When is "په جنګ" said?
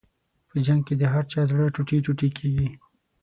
0.49-0.81